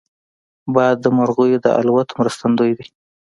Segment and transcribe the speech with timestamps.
[0.75, 2.85] باد د مرغیو د الوت مرستندوی دی